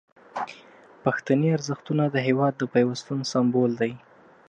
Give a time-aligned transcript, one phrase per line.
[1.03, 3.93] پښتني ارزښتونه د هیواد د پیوستون سمبول دي.